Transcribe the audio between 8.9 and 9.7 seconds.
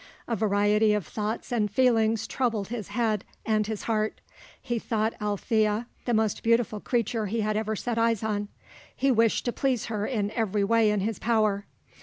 He wished to